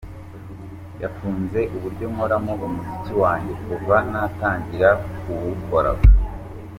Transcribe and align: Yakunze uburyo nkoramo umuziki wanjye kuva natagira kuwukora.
Yakunze 1.03 1.59
uburyo 1.75 2.05
nkoramo 2.13 2.53
umuziki 2.67 3.13
wanjye 3.21 3.53
kuva 3.65 3.95
natagira 4.11 4.89
kuwukora. 5.19 5.91